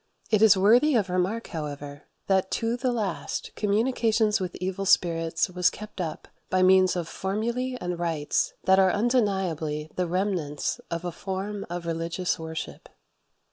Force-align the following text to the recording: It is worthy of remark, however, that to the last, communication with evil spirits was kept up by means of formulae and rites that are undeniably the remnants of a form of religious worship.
It 0.31 0.41
is 0.41 0.57
worthy 0.57 0.95
of 0.95 1.11
remark, 1.11 1.45
however, 1.49 2.07
that 2.25 2.49
to 2.53 2.75
the 2.75 2.91
last, 2.91 3.51
communication 3.55 4.31
with 4.39 4.55
evil 4.59 4.87
spirits 4.87 5.47
was 5.51 5.69
kept 5.69 6.01
up 6.01 6.27
by 6.49 6.63
means 6.63 6.95
of 6.95 7.07
formulae 7.07 7.77
and 7.79 7.99
rites 7.99 8.53
that 8.63 8.79
are 8.79 8.89
undeniably 8.91 9.91
the 9.95 10.07
remnants 10.07 10.81
of 10.89 11.05
a 11.05 11.11
form 11.11 11.67
of 11.69 11.85
religious 11.85 12.39
worship. 12.39 12.89